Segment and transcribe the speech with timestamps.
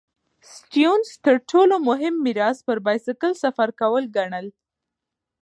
[0.53, 4.45] سټيونز تر ټولو مهم میراث پر بایسکل سفر کول ګڼل.